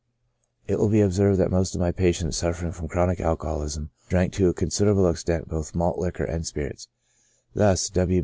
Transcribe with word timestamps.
It 0.65 0.77
w^ill 0.79 0.89
be 0.91 0.99
observed 1.01 1.39
that 1.39 1.51
most 1.51 1.75
of 1.75 1.79
my 1.79 1.91
patients 1.91 2.37
suffering 2.37 2.71
from 2.71 2.87
chronic 2.87 3.19
alcoholism, 3.19 3.91
drank 4.09 4.33
to 4.33 4.49
a 4.49 4.53
considerable 4.55 5.07
extent 5.07 5.47
both 5.47 5.75
malt 5.75 5.99
liquor 5.99 6.23
and 6.25 6.43
spirits. 6.43 6.87
Thus. 7.53 7.91